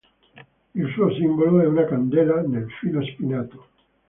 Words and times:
Il 0.73 0.89
suo 0.93 1.13
simbolo 1.13 1.61
è 1.61 1.67
una 1.67 1.85
candela 1.85 2.41
nel 2.41 2.67
filo 2.79 3.05
spinato. 3.05 3.67